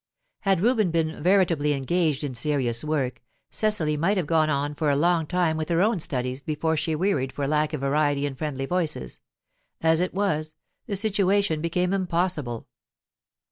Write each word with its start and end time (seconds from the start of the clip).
Had 0.39 0.61
Reuben 0.61 0.89
been 0.89 1.21
veritably 1.21 1.73
engaged 1.73 2.23
in 2.23 2.33
serious 2.33 2.83
work, 2.83 3.21
Cecily 3.51 3.95
might 3.97 4.17
have 4.17 4.25
gone 4.25 4.49
on 4.49 4.73
for 4.73 4.89
a 4.89 4.95
long 4.95 5.27
time 5.27 5.57
with 5.57 5.69
her 5.69 5.79
own 5.79 5.99
studies 5.99 6.41
before 6.41 6.75
she 6.75 6.95
wearied 6.95 7.31
for 7.31 7.47
lack 7.47 7.71
of 7.71 7.81
variety 7.81 8.25
and 8.25 8.35
friendly 8.35 8.65
voices; 8.65 9.21
as 9.79 9.99
it 9.99 10.11
was, 10.15 10.55
the 10.87 10.95
situation 10.95 11.61
became 11.61 11.93
impossible. 11.93 12.65